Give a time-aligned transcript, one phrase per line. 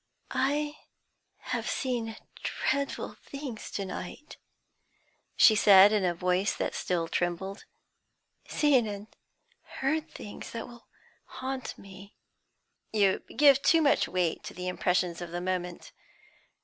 [0.31, 0.77] "I
[1.53, 4.37] have seen dreadful things to night,"
[5.37, 7.65] she said, in a voice that still trembled;
[8.47, 9.15] "seen and
[9.63, 10.87] heard things that will
[11.25, 12.15] haunt me."
[12.91, 15.91] "You give too much weight to the impressions of the moment.